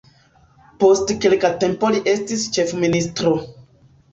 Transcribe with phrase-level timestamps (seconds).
[0.83, 3.37] Post kelka tempo li estis ĉefministro.